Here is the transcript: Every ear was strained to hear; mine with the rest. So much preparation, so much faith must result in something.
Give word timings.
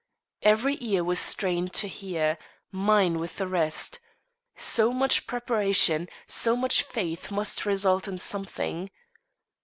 Every 0.41 0.79
ear 0.83 1.03
was 1.03 1.19
strained 1.19 1.73
to 1.73 1.87
hear; 1.87 2.39
mine 2.71 3.19
with 3.19 3.35
the 3.35 3.45
rest. 3.45 3.99
So 4.55 4.91
much 4.93 5.27
preparation, 5.27 6.07
so 6.25 6.55
much 6.55 6.81
faith 6.81 7.29
must 7.29 7.67
result 7.67 8.07
in 8.07 8.17
something. 8.17 8.89